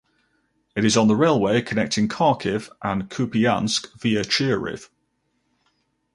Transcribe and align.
It 0.75 0.83
is 0.83 0.97
on 0.97 1.07
the 1.09 1.15
railway 1.15 1.61
connecting 1.61 2.07
Kharkiv 2.07 2.71
and 2.81 3.07
Kupiansk 3.07 3.93
via 3.99 4.23
Chuhuiv. 4.23 4.89